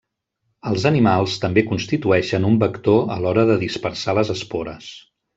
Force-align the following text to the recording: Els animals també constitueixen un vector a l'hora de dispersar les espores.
Els 0.69 0.85
animals 0.89 1.35
també 1.43 1.63
constitueixen 1.67 2.47
un 2.51 2.57
vector 2.65 3.13
a 3.17 3.21
l'hora 3.25 3.43
de 3.53 3.59
dispersar 3.65 4.17
les 4.21 4.33
espores. 4.39 4.89